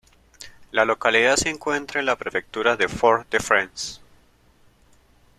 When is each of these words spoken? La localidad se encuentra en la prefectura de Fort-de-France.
La 0.71 0.83
localidad 0.83 1.35
se 1.35 1.49
encuentra 1.49 1.99
en 1.99 2.07
la 2.07 2.15
prefectura 2.15 2.75
de 2.75 2.87
Fort-de-France. 2.87 4.01